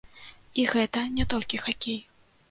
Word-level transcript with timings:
І 0.61 0.63
гэта 0.69 1.03
не 1.17 1.25
толькі 1.33 1.59
хакей. 1.65 1.99